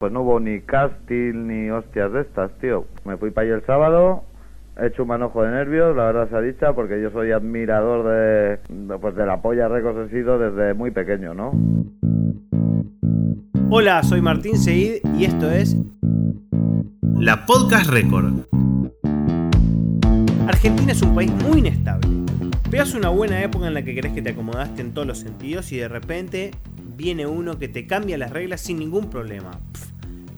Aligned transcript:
Pues 0.00 0.14
no 0.14 0.22
hubo 0.22 0.40
ni 0.40 0.62
casting 0.62 1.46
ni 1.46 1.68
hostias 1.68 2.10
de 2.10 2.22
estas, 2.22 2.50
tío. 2.58 2.86
Me 3.04 3.18
fui 3.18 3.32
para 3.32 3.44
allí 3.44 3.54
el 3.54 3.66
sábado, 3.66 4.24
he 4.80 4.86
hecho 4.86 5.02
un 5.02 5.08
manojo 5.08 5.42
de 5.42 5.50
nervios, 5.50 5.94
la 5.94 6.04
verdad 6.04 6.30
se 6.30 6.36
ha 6.36 6.40
dicha, 6.40 6.72
porque 6.72 7.02
yo 7.02 7.10
soy 7.10 7.32
admirador 7.32 8.08
de, 8.08 8.74
de, 8.74 8.98
pues 8.98 9.14
de 9.14 9.26
la 9.26 9.42
polla 9.42 9.68
Records 9.68 10.10
he 10.10 10.16
sido 10.16 10.38
desde 10.38 10.72
muy 10.72 10.90
pequeño, 10.90 11.34
¿no? 11.34 11.52
Hola, 13.68 14.02
soy 14.02 14.22
Martín 14.22 14.56
Seid 14.56 15.02
y 15.18 15.26
esto 15.26 15.50
es 15.50 15.76
La 17.18 17.44
Podcast 17.44 17.90
Record. 17.90 18.46
Argentina 20.48 20.92
es 20.92 21.02
un 21.02 21.14
país 21.14 21.30
muy 21.46 21.58
inestable. 21.58 22.08
Pegas 22.70 22.94
una 22.94 23.10
buena 23.10 23.42
época 23.42 23.66
en 23.66 23.74
la 23.74 23.82
que 23.82 23.94
crees 23.94 24.14
que 24.14 24.22
te 24.22 24.30
acomodaste 24.30 24.80
en 24.80 24.94
todos 24.94 25.06
los 25.06 25.18
sentidos 25.18 25.70
y 25.72 25.76
de 25.76 25.88
repente 25.88 26.52
viene 26.96 27.26
uno 27.26 27.58
que 27.58 27.68
te 27.68 27.86
cambia 27.86 28.16
las 28.16 28.30
reglas 28.30 28.62
sin 28.62 28.78
ningún 28.78 29.10
problema. 29.10 29.50
Pff, 29.72 29.89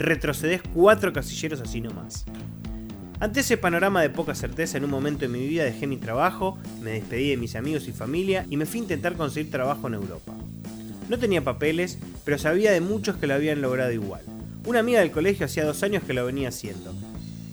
retrocedes 0.02 0.62
cuatro 0.74 1.12
casilleros 1.12 1.60
así 1.60 1.80
nomás. 1.80 2.24
Ante 3.20 3.40
ese 3.40 3.56
panorama 3.56 4.02
de 4.02 4.10
poca 4.10 4.34
certeza 4.34 4.78
en 4.78 4.84
un 4.84 4.90
momento 4.90 5.20
de 5.20 5.28
mi 5.28 5.46
vida 5.46 5.62
dejé 5.62 5.86
mi 5.86 5.96
trabajo, 5.96 6.58
me 6.80 6.90
despedí 6.90 7.30
de 7.30 7.36
mis 7.36 7.54
amigos 7.54 7.86
y 7.86 7.92
familia 7.92 8.46
y 8.50 8.56
me 8.56 8.66
fui 8.66 8.80
a 8.80 8.82
intentar 8.82 9.14
conseguir 9.14 9.50
trabajo 9.50 9.86
en 9.86 9.94
Europa. 9.94 10.32
No 11.08 11.18
tenía 11.18 11.44
papeles, 11.44 11.98
pero 12.24 12.38
sabía 12.38 12.72
de 12.72 12.80
muchos 12.80 13.16
que 13.16 13.26
lo 13.26 13.34
habían 13.34 13.62
logrado 13.62 13.92
igual. 13.92 14.22
Una 14.66 14.80
amiga 14.80 15.00
del 15.00 15.10
colegio 15.10 15.46
hacía 15.46 15.64
dos 15.64 15.82
años 15.82 16.02
que 16.04 16.14
lo 16.14 16.26
venía 16.26 16.48
haciendo. 16.48 16.94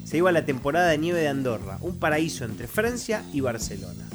Se 0.05 0.17
iba 0.17 0.30
a 0.30 0.33
la 0.33 0.45
temporada 0.45 0.89
de 0.89 0.97
nieve 0.97 1.20
de 1.20 1.27
Andorra, 1.27 1.77
un 1.81 2.00
paraíso 2.00 2.45
entre 2.45 2.67
Francia 2.67 3.23
y 3.31 3.42
Barcelona. 3.42 4.08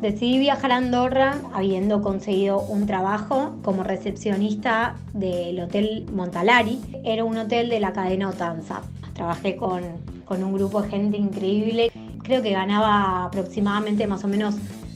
Decidí 0.00 0.38
viajar 0.38 0.72
a 0.72 0.76
Andorra 0.76 1.38
habiendo 1.52 2.00
conseguido 2.00 2.60
un 2.60 2.86
trabajo 2.86 3.56
como 3.62 3.84
recepcionista 3.84 4.96
del 5.12 5.60
Hotel 5.60 6.06
Montalari. 6.14 6.80
Era 7.04 7.24
un 7.24 7.36
hotel 7.36 7.68
de 7.68 7.80
la 7.80 7.92
cadena 7.92 8.30
Otanza. 8.30 8.80
Trabajé 9.12 9.56
con, 9.56 9.82
con 10.24 10.42
un 10.42 10.54
grupo 10.54 10.80
de 10.80 10.88
gente 10.88 11.18
increíble. 11.18 11.92
Creo 12.22 12.40
que 12.40 12.50
ganaba 12.50 13.26
aproximadamente 13.26 14.06
más 14.06 14.24
o 14.24 14.28
menos 14.28 14.54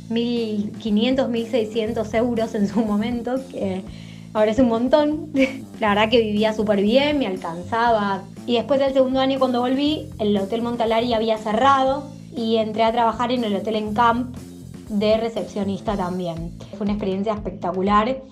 1.500, 0.08 1.28
1.600 1.28 2.14
euros 2.14 2.54
en 2.54 2.66
su 2.66 2.80
momento, 2.80 3.34
que 3.50 3.82
ahora 4.32 4.52
es 4.52 4.58
un 4.58 4.68
montón. 4.68 5.28
La 5.80 5.90
verdad 5.90 6.08
que 6.08 6.22
vivía 6.22 6.54
súper 6.54 6.80
bien, 6.80 7.18
me 7.18 7.26
alcanzaba. 7.26 8.22
Y 8.46 8.54
después 8.54 8.80
del 8.80 8.94
segundo 8.94 9.20
año 9.20 9.38
cuando 9.38 9.60
volví, 9.60 10.08
el 10.18 10.34
Hotel 10.38 10.62
Montalari 10.62 11.12
había 11.12 11.36
cerrado 11.36 12.04
y 12.34 12.56
entré 12.56 12.84
a 12.84 12.92
trabajar 12.92 13.32
en 13.32 13.44
el 13.44 13.54
Hotel 13.54 13.76
Encamp 13.76 14.34
de 14.88 15.16
recepcionista 15.16 15.96
también. 15.96 16.58
Fue 16.70 16.82
una 16.82 16.92
experiencia 16.92 17.34
espectacular. 17.34 18.22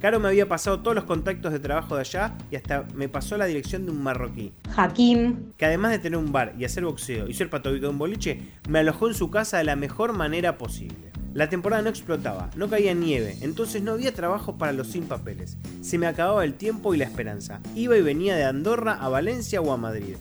Caro 0.00 0.18
me 0.18 0.28
había 0.28 0.48
pasado 0.48 0.80
todos 0.80 0.96
los 0.96 1.04
contactos 1.04 1.52
de 1.52 1.60
trabajo 1.60 1.94
de 1.94 2.00
allá 2.00 2.36
y 2.50 2.56
hasta 2.56 2.84
me 2.94 3.08
pasó 3.08 3.36
la 3.36 3.46
dirección 3.46 3.86
de 3.86 3.92
un 3.92 4.02
marroquí. 4.02 4.52
Hakim. 4.76 5.52
Que 5.56 5.66
además 5.66 5.92
de 5.92 6.00
tener 6.00 6.18
un 6.18 6.32
bar 6.32 6.54
y 6.58 6.64
hacer 6.64 6.84
boxeo 6.84 7.28
y 7.28 7.34
ser 7.34 7.48
patobico 7.50 7.86
de 7.86 7.92
un 7.92 7.98
boliche, 7.98 8.40
me 8.68 8.80
alojó 8.80 9.06
en 9.06 9.14
su 9.14 9.30
casa 9.30 9.58
de 9.58 9.64
la 9.64 9.76
mejor 9.76 10.12
manera 10.12 10.58
posible. 10.58 11.12
La 11.34 11.48
temporada 11.48 11.82
no 11.82 11.88
explotaba, 11.88 12.50
no 12.56 12.68
caía 12.68 12.92
nieve, 12.92 13.38
entonces 13.40 13.80
no 13.80 13.92
había 13.92 14.12
trabajo 14.12 14.58
para 14.58 14.72
los 14.72 14.88
sin 14.88 15.04
papeles. 15.04 15.56
Se 15.80 15.96
me 15.96 16.06
acababa 16.06 16.44
el 16.44 16.54
tiempo 16.54 16.94
y 16.94 16.98
la 16.98 17.04
esperanza. 17.04 17.60
Iba 17.74 17.96
y 17.96 18.02
venía 18.02 18.36
de 18.36 18.44
Andorra 18.44 18.98
a 19.00 19.08
Valencia 19.08 19.62
o 19.62 19.72
a 19.72 19.78
Madrid. 19.78 20.16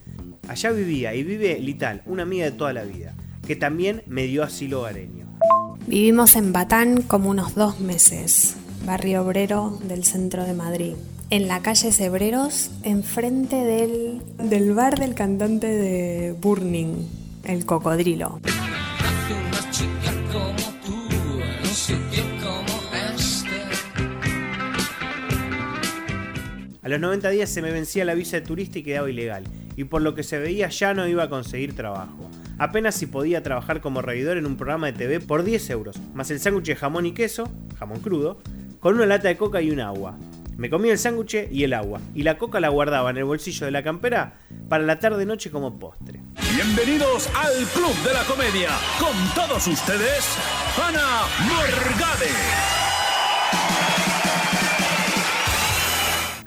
Allá 0.47 0.71
vivía 0.71 1.13
y 1.13 1.23
vive 1.23 1.59
Lital, 1.59 2.01
una 2.05 2.23
amiga 2.23 2.45
de 2.45 2.51
toda 2.51 2.71
la 2.71 2.83
vida, 2.83 3.13
que 3.45 3.55
también 3.55 4.03
me 4.05 4.23
dio 4.23 4.43
asilo 4.43 4.81
hogareño. 4.81 5.20
Vivimos 5.91 6.37
en 6.37 6.53
Batán 6.53 7.01
como 7.01 7.29
unos 7.29 7.53
dos 7.53 7.81
meses, 7.81 8.55
barrio 8.85 9.25
obrero 9.25 9.77
del 9.83 10.05
centro 10.05 10.45
de 10.45 10.53
Madrid. 10.53 10.93
En 11.29 11.49
la 11.49 11.61
calle 11.61 11.91
Cebreros, 11.91 12.71
enfrente 12.83 13.57
del, 13.57 14.21
del 14.37 14.73
bar 14.73 14.97
del 14.97 15.15
cantante 15.15 15.67
de 15.67 16.31
Burning, 16.31 17.09
el 17.43 17.65
cocodrilo. 17.65 18.39
A 26.81 26.87
los 26.87 26.99
90 27.01 27.29
días 27.31 27.49
se 27.49 27.61
me 27.61 27.71
vencía 27.71 28.05
la 28.05 28.13
visa 28.13 28.37
de 28.37 28.43
turista 28.43 28.79
y 28.79 28.83
quedaba 28.83 29.09
ilegal, 29.09 29.43
y 29.75 29.83
por 29.83 30.01
lo 30.01 30.15
que 30.15 30.23
se 30.23 30.39
veía 30.39 30.69
ya 30.69 30.93
no 30.93 31.05
iba 31.05 31.23
a 31.23 31.29
conseguir 31.29 31.75
trabajo. 31.75 32.29
Apenas 32.57 32.95
si 32.95 33.07
podía 33.07 33.43
trabajar 33.43 33.81
como 33.81 34.01
reidor 34.01 34.37
en 34.37 34.45
un 34.45 34.57
programa 34.57 34.87
de 34.87 34.93
TV 34.93 35.19
por 35.19 35.43
10 35.43 35.69
euros, 35.71 35.97
más 36.13 36.29
el 36.31 36.39
sándwich 36.39 36.67
de 36.67 36.75
jamón 36.75 37.05
y 37.05 37.13
queso, 37.13 37.49
jamón 37.77 37.99
crudo, 37.99 38.39
con 38.79 38.95
una 38.95 39.05
lata 39.05 39.27
de 39.27 39.37
coca 39.37 39.61
y 39.61 39.71
un 39.71 39.79
agua. 39.79 40.17
Me 40.57 40.69
comía 40.69 40.91
el 40.91 40.99
sándwich 40.99 41.47
y 41.51 41.63
el 41.63 41.73
agua, 41.73 42.01
y 42.13 42.23
la 42.23 42.37
coca 42.37 42.59
la 42.59 42.69
guardaba 42.69 43.09
en 43.09 43.17
el 43.17 43.23
bolsillo 43.23 43.65
de 43.65 43.71
la 43.71 43.83
campera 43.83 44.35
para 44.69 44.83
la 44.83 44.99
tarde-noche 44.99 45.49
como 45.49 45.79
postre. 45.79 46.21
Bienvenidos 46.53 47.29
al 47.35 47.65
Club 47.73 47.95
de 48.03 48.13
la 48.13 48.23
Comedia, 48.25 48.69
con 48.99 49.15
todos 49.33 49.65
ustedes, 49.67 50.37
Ana 50.77 51.23
Morgade. 51.47 52.31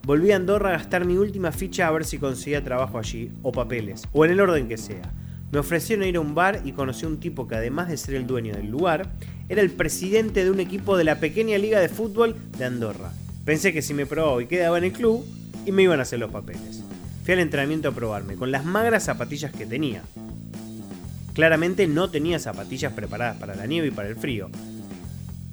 Volví 0.04 0.32
a 0.32 0.36
Andorra 0.36 0.68
a 0.68 0.72
gastar 0.72 1.06
mi 1.06 1.16
última 1.16 1.50
ficha 1.50 1.88
a 1.88 1.90
ver 1.90 2.04
si 2.04 2.18
conseguía 2.18 2.62
trabajo 2.62 2.98
allí, 2.98 3.32
o 3.42 3.50
papeles, 3.50 4.06
o 4.12 4.24
en 4.24 4.32
el 4.32 4.40
orden 4.40 4.68
que 4.68 4.76
sea. 4.76 5.10
Me 5.54 5.60
ofrecieron 5.60 6.04
ir 6.04 6.16
a 6.16 6.20
un 6.20 6.34
bar 6.34 6.62
y 6.64 6.72
conocí 6.72 7.04
a 7.04 7.08
un 7.08 7.20
tipo 7.20 7.46
que 7.46 7.54
además 7.54 7.88
de 7.88 7.96
ser 7.96 8.16
el 8.16 8.26
dueño 8.26 8.56
del 8.56 8.72
lugar, 8.72 9.12
era 9.48 9.62
el 9.62 9.70
presidente 9.70 10.42
de 10.42 10.50
un 10.50 10.58
equipo 10.58 10.96
de 10.96 11.04
la 11.04 11.20
pequeña 11.20 11.56
liga 11.58 11.78
de 11.78 11.88
fútbol 11.88 12.34
de 12.58 12.64
Andorra. 12.64 13.12
Pensé 13.44 13.72
que 13.72 13.80
si 13.80 13.94
me 13.94 14.04
probaba 14.04 14.42
y 14.42 14.46
quedaba 14.46 14.78
en 14.78 14.84
el 14.84 14.92
club, 14.92 15.24
y 15.64 15.70
me 15.70 15.84
iban 15.84 16.00
a 16.00 16.02
hacer 16.02 16.18
los 16.18 16.32
papeles. 16.32 16.82
Fui 17.24 17.34
al 17.34 17.38
entrenamiento 17.38 17.88
a 17.88 17.92
probarme, 17.92 18.34
con 18.34 18.50
las 18.50 18.64
magras 18.64 19.04
zapatillas 19.04 19.52
que 19.52 19.64
tenía. 19.64 20.02
Claramente 21.34 21.86
no 21.86 22.10
tenía 22.10 22.40
zapatillas 22.40 22.92
preparadas 22.92 23.36
para 23.36 23.54
la 23.54 23.66
nieve 23.66 23.86
y 23.86 23.92
para 23.92 24.08
el 24.08 24.16
frío. 24.16 24.50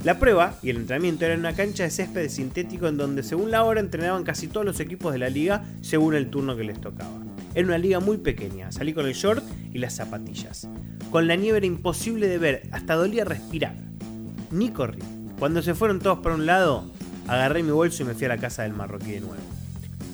La 0.04 0.18
prueba 0.18 0.58
y 0.64 0.72
el 0.72 0.78
entrenamiento 0.78 1.26
era 1.26 1.36
en 1.36 1.42
una 1.42 1.54
cancha 1.54 1.84
de 1.84 1.92
césped 1.92 2.28
sintético 2.30 2.88
en 2.88 2.98
donde 2.98 3.22
según 3.22 3.52
la 3.52 3.64
hora 3.64 3.80
entrenaban 3.80 4.24
casi 4.24 4.48
todos 4.48 4.66
los 4.66 4.80
equipos 4.80 5.14
de 5.14 5.20
la 5.20 5.30
liga 5.30 5.64
según 5.82 6.16
el 6.16 6.32
turno 6.32 6.58
que 6.58 6.64
les 6.64 6.82
tocaba. 6.82 7.22
Era 7.54 7.68
una 7.68 7.78
liga 7.78 8.00
muy 8.00 8.18
pequeña, 8.18 8.72
salí 8.72 8.94
con 8.94 9.06
el 9.06 9.14
short 9.14 9.44
y 9.74 9.80
las 9.80 9.96
zapatillas. 9.96 10.68
Con 11.12 11.28
la 11.28 11.36
nieve 11.36 11.58
era 11.58 11.68
imposible 11.68 12.28
de 12.28 12.38
ver, 12.38 12.64
hasta 12.72 12.96
dolía 12.96 13.26
respirar. 13.26 13.76
Ni 14.52 14.70
corrí. 14.70 15.00
Cuando 15.40 15.62
se 15.62 15.74
fueron 15.74 16.00
todos 16.00 16.20
para 16.20 16.36
un 16.36 16.46
lado, 16.46 16.86
agarré 17.28 17.64
mi 17.64 17.72
bolso 17.72 18.04
y 18.04 18.06
me 18.06 18.14
fui 18.14 18.26
a 18.26 18.30
la 18.30 18.38
casa 18.38 18.64
del 18.64 18.74
marroquí 18.74 19.12
de 19.12 19.22
nuevo. 19.22 19.42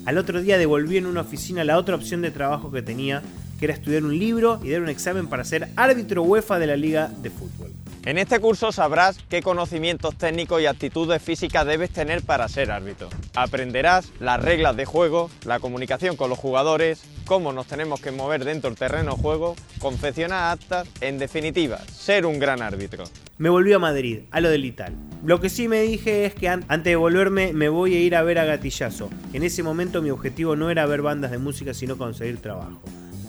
Al 0.06 0.18
otro 0.18 0.42
día 0.42 0.58
devolví 0.58 0.98
en 0.98 1.06
una 1.06 1.22
oficina 1.22 1.64
la 1.64 1.78
otra 1.78 1.96
opción 1.96 2.22
de 2.22 2.32
trabajo 2.32 2.72
que 2.72 2.82
tenía, 2.82 3.22
que 3.60 3.66
era 3.66 3.74
estudiar 3.74 4.04
un 4.04 4.18
libro 4.18 4.60
y 4.64 4.70
dar 4.70 4.82
un 4.82 4.90
examen 4.90 5.28
para 5.28 5.44
ser 5.44 5.70
árbitro 5.76 6.24
UEFA 6.24 6.60
de 6.60 6.68
la 6.68 6.78
liga 6.78 7.12
de 7.22 7.30
fútbol. 7.30 7.72
En 8.06 8.18
este 8.18 8.40
curso 8.40 8.72
sabrás 8.72 9.18
qué 9.30 9.42
conocimientos 9.42 10.16
técnicos 10.16 10.62
y 10.62 10.66
actitudes 10.66 11.22
físicas 11.22 11.66
debes 11.66 11.90
tener 11.90 12.22
para 12.22 12.48
ser 12.48 12.72
árbitro. 12.72 13.10
Aprenderás 13.36 14.12
las 14.20 14.42
reglas 14.42 14.78
de 14.78 14.86
juego, 14.86 15.30
la 15.46 15.60
comunicación 15.60 16.16
con 16.16 16.30
los 16.30 16.40
jugadores, 16.40 17.04
cómo 17.26 17.52
nos 17.52 17.68
tenemos 17.68 18.00
que 18.00 18.12
mover 18.12 18.46
dentro 18.46 18.70
del 18.70 18.80
terreno 18.80 19.16
de 19.16 19.22
juego, 19.22 19.56
confeccionar 19.80 20.54
actas, 20.54 20.88
en 21.02 21.20
definitiva, 21.20 21.80
ser 21.80 22.26
un 22.26 22.40
gran 22.40 22.62
árbitro. 22.62 23.04
Me 23.38 23.50
volví 23.50 23.74
a 23.74 23.80
Madrid, 23.80 24.22
a 24.32 24.40
lo 24.40 24.50
del 24.50 24.64
Ital. 24.64 24.94
Lo 25.26 25.42
que 25.42 25.50
sí 25.50 25.68
me 25.68 25.82
dije 25.82 26.26
es 26.26 26.34
que 26.34 26.48
antes 26.48 26.84
de 26.86 26.96
volverme 26.96 27.52
me 27.52 27.68
voy 27.68 27.96
a 27.96 28.00
ir 28.00 28.16
a 28.16 28.24
ver 28.24 28.40
a 28.40 28.46
Gatillazo. 28.46 29.10
En 29.34 29.44
ese 29.44 29.64
momento 29.64 30.02
mi 30.02 30.12
objetivo 30.12 30.56
no 30.56 30.70
era 30.70 30.86
ver 30.86 31.02
bandas 31.02 31.32
de 31.32 31.38
música, 31.40 31.74
sino 31.74 31.98
conseguir 31.98 32.42
trabajo. 32.42 32.82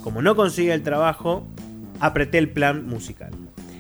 Como 0.05 0.23
no 0.23 0.37
conseguía 0.37 0.75
el 0.75 0.85
trabajo, 0.85 1.47
apreté 1.99 2.38
el 2.38 2.50
plan 2.50 2.87
musical. 2.87 3.32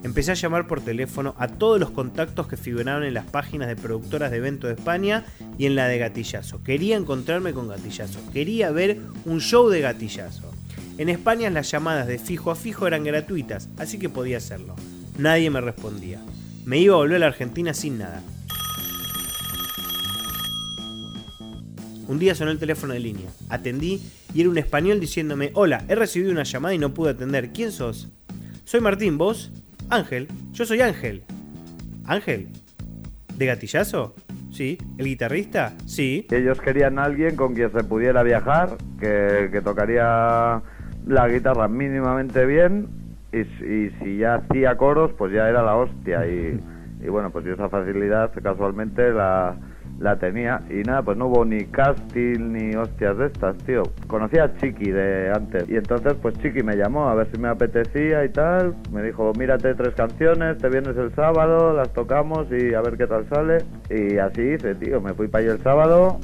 Empecé 0.02 0.30
a 0.30 0.34
llamar 0.34 0.66
por 0.66 0.80
teléfono 0.80 1.34
a 1.38 1.48
todos 1.48 1.80
los 1.80 1.90
contactos 1.90 2.46
que 2.46 2.56
figuraban 2.56 3.02
en 3.02 3.14
las 3.14 3.24
páginas 3.24 3.68
de 3.68 3.76
productoras 3.76 4.30
de 4.30 4.36
eventos 4.36 4.68
de 4.68 4.74
España 4.74 5.24
y 5.58 5.66
en 5.66 5.74
la 5.74 5.88
de 5.88 5.98
Gatillazo. 5.98 6.62
Quería 6.62 6.96
encontrarme 6.96 7.52
con 7.52 7.68
Gatillazo, 7.68 8.20
quería 8.32 8.70
ver 8.70 8.98
un 9.24 9.40
show 9.40 9.68
de 9.68 9.80
Gatillazo. 9.80 10.52
En 10.98 11.08
España 11.08 11.50
las 11.50 11.70
llamadas 11.70 12.06
de 12.06 12.18
fijo 12.18 12.50
a 12.50 12.56
fijo 12.56 12.86
eran 12.86 13.04
gratuitas, 13.04 13.68
así 13.76 13.98
que 13.98 14.08
podía 14.08 14.38
hacerlo. 14.38 14.74
Nadie 15.16 15.50
me 15.50 15.60
respondía. 15.60 16.20
Me 16.64 16.78
iba 16.78 16.94
a 16.94 16.98
volver 16.98 17.16
a 17.16 17.20
la 17.20 17.26
Argentina 17.26 17.74
sin 17.74 17.98
nada. 17.98 18.22
Un 22.06 22.18
día 22.18 22.34
sonó 22.34 22.50
el 22.50 22.58
teléfono 22.58 22.94
de 22.94 23.00
línea. 23.00 23.30
Atendí 23.48 24.00
y 24.32 24.40
era 24.40 24.48
un 24.48 24.58
español 24.58 24.98
diciéndome, 24.98 25.50
hola, 25.54 25.84
he 25.88 25.94
recibido 25.94 26.32
una 26.32 26.44
llamada 26.44 26.74
y 26.74 26.78
no 26.78 26.94
pude 26.94 27.10
atender. 27.10 27.52
¿Quién 27.52 27.70
sos? 27.70 28.08
Soy 28.64 28.80
Martín, 28.80 29.18
¿vos? 29.18 29.50
Ángel. 29.90 30.28
Yo 30.52 30.64
soy 30.64 30.80
Ángel. 30.80 31.24
¿Ángel? 32.06 32.48
¿De 33.36 33.46
gatillazo? 33.46 34.14
Sí. 34.50 34.78
¿El 34.98 35.06
guitarrista? 35.06 35.74
Sí. 35.86 36.26
Ellos 36.30 36.60
querían 36.60 36.98
a 36.98 37.04
alguien 37.04 37.36
con 37.36 37.54
quien 37.54 37.72
se 37.72 37.84
pudiera 37.84 38.22
viajar, 38.22 38.76
que, 39.00 39.48
que 39.52 39.60
tocaría 39.60 40.62
la 41.06 41.28
guitarra 41.28 41.68
mínimamente 41.68 42.44
bien 42.44 42.88
y, 43.32 43.44
si 43.98 44.18
ya 44.18 44.36
hacía 44.36 44.76
coros, 44.76 45.12
pues 45.16 45.32
ya 45.32 45.48
era 45.48 45.62
la 45.62 45.76
hostia. 45.76 46.26
Y, 46.26 46.60
y 47.00 47.08
bueno, 47.08 47.30
pues 47.30 47.44
yo 47.44 47.54
esa 47.54 47.68
facilidad 47.68 48.32
casualmente 48.42 49.12
la, 49.12 49.56
la 50.00 50.16
tenía. 50.16 50.60
Y 50.70 50.82
nada, 50.84 51.02
pues 51.02 51.16
no 51.16 51.26
hubo 51.26 51.44
ni 51.44 51.64
casting 51.66 52.52
ni 52.52 52.74
hostias 52.76 53.18
de 53.18 53.26
estas, 53.26 53.56
tío. 53.58 53.82
Conocí 54.06 54.38
a 54.38 54.56
Chiqui 54.58 54.90
de 54.90 55.32
antes. 55.34 55.68
Y 55.68 55.76
entonces, 55.76 56.14
pues 56.20 56.34
Chiqui 56.38 56.62
me 56.62 56.76
llamó 56.76 57.08
a 57.08 57.14
ver 57.14 57.28
si 57.32 57.38
me 57.40 57.48
apetecía 57.48 58.24
y 58.24 58.28
tal. 58.30 58.74
Me 58.92 59.02
dijo, 59.02 59.32
mírate 59.38 59.74
tres 59.74 59.94
canciones, 59.94 60.58
te 60.58 60.68
vienes 60.68 60.96
el 60.96 61.12
sábado, 61.14 61.74
las 61.74 61.92
tocamos 61.92 62.46
y 62.50 62.74
a 62.74 62.80
ver 62.80 62.96
qué 62.96 63.06
tal 63.06 63.28
sale. 63.28 63.58
Y 63.90 64.18
así 64.18 64.42
hice, 64.42 64.74
tío. 64.76 65.00
Me 65.00 65.14
fui 65.14 65.28
para 65.28 65.44
allí 65.44 65.52
el 65.52 65.62
sábado. 65.62 66.18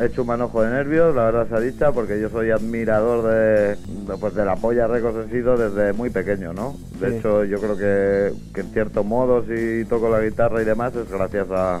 He 0.00 0.06
hecho 0.06 0.22
un 0.22 0.28
manojo 0.28 0.62
de 0.62 0.70
nervios, 0.70 1.14
la 1.16 1.24
verdad 1.24 1.48
se 1.48 1.54
ha 1.56 1.60
dicha, 1.60 1.90
porque 1.92 2.18
yo 2.20 2.28
soy 2.30 2.50
admirador 2.52 3.24
de, 3.28 3.74
de, 3.74 4.16
pues 4.20 4.34
de 4.36 4.44
la 4.44 4.54
polla 4.54 4.86
Records 4.86 5.26
he 5.26 5.30
sido 5.32 5.56
desde 5.56 5.92
muy 5.92 6.10
pequeño, 6.10 6.52
¿no? 6.54 6.74
De 7.00 7.10
Sí. 7.10 7.16
hecho, 7.16 7.42
yo 7.44 7.58
creo 7.58 7.76
que, 7.76 8.32
que 8.54 8.60
en 8.60 8.68
cierto 8.68 9.02
modo, 9.02 9.44
si 9.44 9.84
toco 9.86 10.08
la 10.08 10.20
guitarra 10.22 10.62
y 10.62 10.64
demás, 10.64 10.94
es 10.94 11.10
gracias 11.10 11.48
a, 11.50 11.80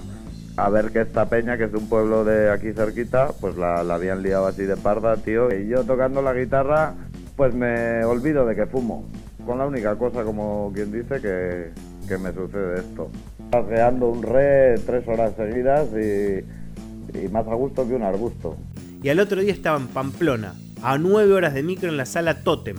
a 0.64 0.68
ver 0.68 0.90
que 0.92 1.00
esta 1.00 1.28
peña, 1.28 1.56
que 1.56 1.64
es 1.64 1.74
un 1.74 1.88
pueblo 1.88 2.24
de 2.24 2.50
aquí 2.50 2.72
cerquita, 2.72 3.32
pues 3.40 3.56
la, 3.56 3.82
la 3.82 3.94
habían 3.94 4.22
liado 4.22 4.46
así 4.46 4.62
de 4.62 4.76
parda, 4.76 5.16
tío. 5.16 5.54
Y 5.54 5.68
yo 5.68 5.84
tocando 5.84 6.22
la 6.22 6.34
guitarra, 6.34 6.94
pues 7.36 7.54
me 7.54 8.04
olvido 8.04 8.46
de 8.46 8.54
que 8.54 8.66
fumo. 8.66 9.04
Con 9.46 9.58
la 9.58 9.66
única 9.66 9.96
cosa, 9.96 10.22
como 10.22 10.70
quien 10.74 10.92
dice, 10.92 11.20
que, 11.20 11.70
que 12.06 12.18
me 12.18 12.32
sucede 12.32 12.80
esto. 12.80 13.10
Paseando 13.50 14.08
un 14.08 14.22
re 14.22 14.74
tres 14.84 15.06
horas 15.08 15.32
seguidas 15.36 15.88
y, 15.94 17.28
más 17.28 17.46
a 17.48 17.54
gusto 17.54 17.88
que 17.88 17.94
un 17.94 18.02
arbusto. 18.02 18.56
Y 19.02 19.08
al 19.08 19.20
otro 19.20 19.40
día 19.40 19.52
estaba 19.52 19.78
en 19.78 19.88
Pamplona, 19.88 20.54
a 20.82 20.98
9 20.98 21.32
horas 21.32 21.54
de 21.54 21.62
micro 21.62 21.88
en 21.88 21.96
la 21.96 22.04
sala 22.04 22.42
Totem, 22.42 22.76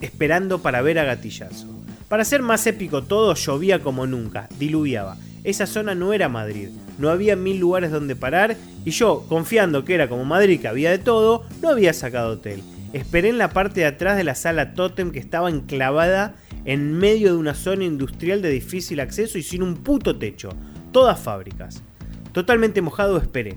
esperando 0.00 0.62
para 0.62 0.82
ver 0.82 0.98
a 1.00 1.04
Gatillazo. 1.04 1.66
Para 2.08 2.24
ser 2.24 2.42
más 2.42 2.66
épico 2.66 3.02
todo, 3.02 3.34
llovía 3.34 3.82
como 3.82 4.06
nunca, 4.06 4.48
diluviaba. 4.58 5.16
Esa 5.44 5.66
zona 5.66 5.94
no 5.94 6.14
era 6.14 6.30
Madrid, 6.30 6.70
no 6.98 7.10
había 7.10 7.36
mil 7.36 7.58
lugares 7.58 7.90
donde 7.90 8.16
parar 8.16 8.56
y 8.84 8.90
yo, 8.90 9.26
confiando 9.28 9.84
que 9.84 9.94
era 9.94 10.08
como 10.08 10.24
Madrid 10.24 10.58
que 10.58 10.68
había 10.68 10.90
de 10.90 10.98
todo, 10.98 11.44
no 11.60 11.68
había 11.68 11.92
sacado 11.92 12.32
hotel. 12.32 12.62
Esperé 12.94 13.28
en 13.28 13.38
la 13.38 13.50
parte 13.50 13.80
de 13.80 13.86
atrás 13.86 14.16
de 14.16 14.24
la 14.24 14.34
sala 14.34 14.72
Totem 14.72 15.10
que 15.10 15.18
estaba 15.18 15.50
enclavada 15.50 16.36
en 16.64 16.96
medio 16.96 17.32
de 17.32 17.38
una 17.38 17.54
zona 17.54 17.84
industrial 17.84 18.40
de 18.40 18.50
difícil 18.50 19.00
acceso 19.00 19.36
y 19.36 19.42
sin 19.42 19.62
un 19.62 19.76
puto 19.76 20.16
techo, 20.16 20.50
todas 20.92 21.20
fábricas. 21.20 21.82
Totalmente 22.32 22.80
mojado 22.80 23.18
esperé. 23.18 23.56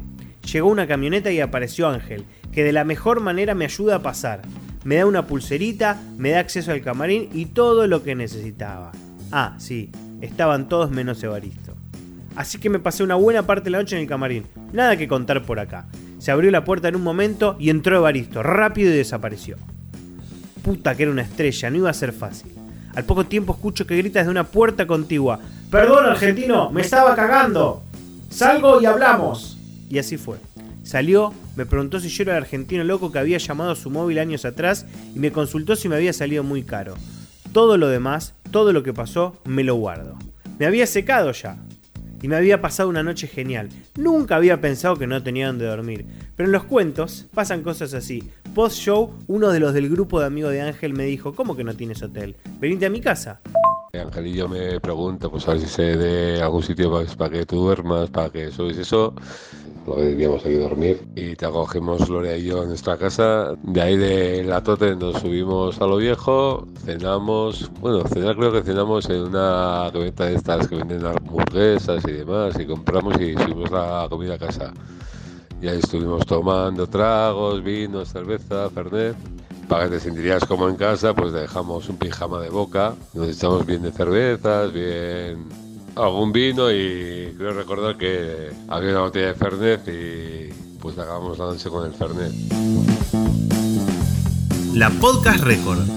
Llegó 0.52 0.70
una 0.70 0.88
camioneta 0.88 1.32
y 1.32 1.40
apareció 1.40 1.88
Ángel, 1.88 2.26
que 2.52 2.64
de 2.64 2.74
la 2.74 2.84
mejor 2.84 3.22
manera 3.22 3.56
me 3.56 3.66
ayuda 3.66 3.96
a 3.96 4.02
pasar. 4.02 4.42
Me 4.84 4.96
da 4.96 5.06
una 5.06 5.28
pulserita, 5.28 6.02
me 6.18 6.32
da 6.32 6.40
acceso 6.40 6.72
al 6.72 6.82
camarín 6.82 7.30
y 7.34 7.46
todo 7.46 7.88
lo 7.88 8.04
que 8.04 8.16
necesitaba. 8.16 8.92
Ah, 9.32 9.56
sí, 9.58 9.92
estaban 10.22 10.68
todos 10.68 10.90
menos 10.92 11.22
Evaristo. 11.24 11.77
Así 12.38 12.60
que 12.60 12.70
me 12.70 12.78
pasé 12.78 13.02
una 13.02 13.16
buena 13.16 13.48
parte 13.48 13.66
de 13.66 13.72
la 13.72 13.80
noche 13.80 13.96
en 13.96 14.04
el 14.04 14.08
camarín. 14.08 14.46
Nada 14.72 14.96
que 14.96 15.08
contar 15.08 15.44
por 15.44 15.60
acá. 15.60 15.88
Se 16.20 16.30
abrió 16.30 16.52
la 16.52 16.64
puerta 16.64 16.88
en 16.88 16.96
un 16.96 17.02
momento 17.02 17.56
y 17.60 17.72
entró 17.72 17.98
Evaristo, 17.98 18.44
rápido 18.44 18.94
y 18.94 18.98
desapareció. 18.98 19.58
Puta 20.62 20.96
que 20.96 21.04
era 21.04 21.12
una 21.12 21.24
estrella, 21.24 21.72
no 21.72 21.78
iba 21.78 21.90
a 21.90 21.94
ser 21.96 22.14
fácil. 22.14 22.52
Al 22.94 23.06
poco 23.06 23.26
tiempo 23.26 23.54
escucho 23.54 23.88
que 23.88 23.98
grita 23.98 24.20
desde 24.20 24.30
una 24.30 24.44
puerta 24.44 24.86
contigua. 24.86 25.40
Perdón, 25.72 26.06
argentino, 26.06 26.70
me 26.70 26.82
estaba 26.82 27.16
cagando. 27.16 27.82
Salgo 28.30 28.80
y 28.82 28.86
hablamos. 28.86 29.58
Y 29.90 29.98
así 29.98 30.18
fue. 30.18 30.38
Salió, 30.84 31.34
me 31.56 31.66
preguntó 31.66 32.00
si 32.00 32.10
yo 32.10 32.22
era 32.22 32.38
el 32.38 32.44
argentino 32.44 32.84
loco 32.84 33.12
que 33.12 33.18
había 33.18 33.40
llamado 33.40 33.72
a 33.72 33.76
su 33.76 33.90
móvil 33.90 34.20
años 34.20 34.46
atrás 34.46 34.86
y 35.16 35.18
me 35.18 35.32
consultó 35.32 35.76
si 35.76 35.90
me 35.90 35.96
había 35.96 36.14
salido 36.14 36.44
muy 36.44 36.62
caro. 36.62 36.94
Todo 37.52 37.78
lo 37.78 37.88
demás, 37.88 38.36
todo 38.52 38.74
lo 38.74 38.84
que 38.84 38.94
pasó, 38.94 39.42
me 39.44 39.64
lo 39.64 39.74
guardo. 39.74 40.20
Me 40.60 40.68
había 40.68 40.86
secado 40.86 41.32
ya. 41.32 41.58
Y 42.22 42.28
me 42.28 42.36
había 42.36 42.62
pasado 42.62 42.90
una 42.90 43.04
noche 43.04 43.28
genial. 43.28 43.70
Nunca 43.96 44.36
había 44.36 44.60
pensado 44.60 44.96
que 44.96 45.08
no 45.08 45.22
tenía 45.22 45.48
donde 45.48 45.66
dormir. 45.66 46.06
Pero 46.36 46.48
en 46.48 46.54
los 46.54 46.64
cuentos 46.64 47.28
pasan 47.34 47.62
cosas 47.62 47.94
así. 47.94 48.32
Post 48.56 48.78
show, 48.78 49.14
uno 49.28 49.50
de 49.50 49.60
los 49.60 49.74
del 49.74 49.90
grupo 49.90 50.20
de 50.20 50.26
amigos 50.26 50.52
de 50.52 50.62
Ángel 50.62 50.94
me 50.94 51.06
dijo, 51.06 51.36
¿cómo 51.36 51.56
que 51.56 51.64
no 51.64 51.76
tienes 51.76 52.02
hotel? 52.02 52.36
Venite 52.60 52.88
a 52.88 52.90
mi 52.90 53.02
casa. 53.02 53.42
Angelillo 53.94 54.48
me 54.48 54.80
pregunta, 54.80 55.30
pues 55.30 55.48
a 55.48 55.54
ver 55.54 55.62
si 55.62 55.68
sé 55.68 55.98
de 55.98 56.42
algún 56.42 56.64
sitio 56.64 56.92
para 57.18 57.32
que 57.32 57.46
tú 57.46 57.58
duermas, 57.58 58.10
para 58.10 58.30
que 58.30 58.52
subes 58.52 58.78
eso. 58.78 59.14
Lo 59.88 59.96
deberíamos 59.96 60.46
aquí 60.46 60.56
dormir. 60.56 61.08
Y 61.16 61.36
te 61.36 61.46
acogemos 61.46 62.06
Gloria 62.06 62.36
y 62.36 62.44
yo 62.44 62.64
en 62.64 62.70
nuestra 62.70 62.98
casa. 62.98 63.54
De 63.64 63.82
ahí 63.82 63.96
de 63.96 64.44
la 64.44 64.62
Tote 64.62 64.94
nos 64.98 65.22
subimos 65.22 65.80
a 65.80 65.88
lo 65.88 65.96
viejo, 65.96 66.68
cenamos. 66.84 67.72
Bueno, 67.80 68.04
cenar 68.10 68.36
creo 68.36 68.52
que 68.52 68.64
cenamos 68.64 69.10
en 69.10 69.22
una 69.22 69.90
camioneta 69.94 70.26
de 70.26 70.36
estas 70.36 70.68
que 70.68 70.76
venden 70.76 71.06
hamburguesas 71.06 72.04
y 72.06 72.12
demás. 72.12 72.60
Y 72.60 72.66
compramos 72.66 73.20
y 73.22 73.34
subimos 73.34 73.72
la 73.72 74.08
comida 74.10 74.34
a 74.34 74.38
casa. 74.38 74.74
Y 75.62 75.70
ahí 75.70 75.80
estuvimos 75.80 76.26
tomando 76.26 76.86
tragos, 76.88 77.64
vinos, 77.64 78.10
cerveza, 78.10 78.70
fernet. 78.70 79.16
Para 79.70 79.86
que 79.86 79.92
te 79.92 80.00
sentirías 80.02 80.44
como 80.46 80.68
en 80.68 80.76
casa, 80.76 81.14
pues 81.14 81.32
dejamos 81.32 81.88
un 81.88 81.98
pijama 81.98 82.40
de 82.40 82.50
boca, 82.50 82.94
nos 83.14 83.28
echamos 83.28 83.66
bien 83.66 83.82
de 83.82 83.92
cervezas, 83.92 84.72
bien 84.72 85.67
Ah, 86.00 86.04
algún 86.04 86.32
vino 86.32 86.72
y 86.72 87.34
creo 87.38 87.54
recordar 87.54 87.98
que 87.98 88.52
había 88.68 88.92
una 88.92 89.00
botella 89.00 89.28
de 89.28 89.34
Fernet 89.34 89.88
y 89.88 90.54
pues 90.80 90.96
acabamos 91.00 91.40
la 91.40 91.46
noche 91.46 91.70
con 91.70 91.88
el 91.88 91.94
Fernet. 91.94 92.32
La 94.76 94.92
Podcast 94.92 95.44
Record. 95.44 95.88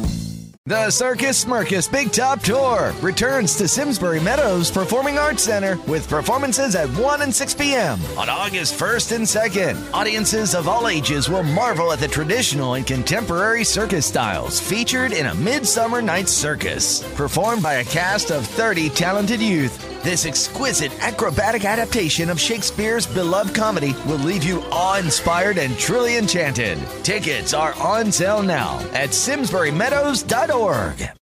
The 0.65 0.91
Circus 0.91 1.45
Smirkus 1.45 1.91
Big 1.91 2.13
Top 2.13 2.41
Tour 2.41 2.95
returns 3.03 3.57
to 3.57 3.67
Simsbury 3.67 4.21
Meadows 4.21 4.71
Performing 4.71 5.19
Arts 5.19 5.43
Center 5.43 5.77
with 5.87 6.09
performances 6.09 6.75
at 6.77 6.89
1 6.97 7.23
and 7.23 7.35
6 7.35 7.55
p.m. 7.55 7.99
on 8.17 8.31
August 8.31 8.79
1st 8.79 9.17
and 9.17 9.25
2nd. 9.27 9.93
Audiences 9.93 10.55
of 10.55 10.69
all 10.69 10.89
ages 10.89 11.29
will 11.29 11.43
marvel 11.43 11.93
at 11.93 11.99
the 11.99 12.09
traditional 12.09 12.75
and 12.75 12.87
contemporary 12.87 13.65
circus 13.65 14.07
styles 14.07 14.61
featured 14.61 15.13
in 15.13 15.27
a 15.27 15.35
Midsummer 15.35 16.01
Night's 16.01 16.33
Circus, 16.33 17.03
performed 17.15 17.63
by 17.63 17.75
a 17.75 17.85
cast 17.85 18.31
of 18.31 18.47
30 18.47 18.91
talented 18.91 19.41
youth. 19.43 19.90
This 20.03 20.25
exquisite 20.25 20.99
acrobatic 21.03 21.67
adaptation 21.67 22.31
of 22.31 22.41
Shakespeare's 22.41 23.07
beloved 23.07 23.55
comedy 23.55 23.95
will 24.07 24.17
leave 24.17 24.45
you 24.45 24.63
awe 24.73 24.99
inspired 24.99 25.59
and 25.59 25.79
truly 25.79 26.17
enchanted. 26.17 26.79
Tickets 27.03 27.53
are 27.53 27.75
on 27.75 28.11
sale 28.11 28.43
now 28.43 28.79
at 28.95 29.11
SimsburyMeadows.org. 29.11 31.20